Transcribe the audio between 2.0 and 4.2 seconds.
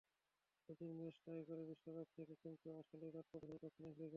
থেকে কিন্তু আসলেই বাদ পড়েছিল দক্ষিণ আফ্রিকা।